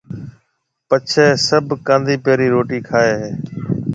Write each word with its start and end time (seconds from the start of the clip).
پڇيَ 0.87 1.27
سڀ 1.47 1.67
ڪانڌِيَپي 1.87 2.33
رِي 2.39 2.47
روٽِي 2.53 2.79
کائيَ 2.87 3.13
ھيََََ 3.21 3.29